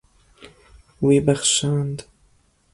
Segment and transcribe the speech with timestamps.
[1.07, 1.97] Wî bexşand.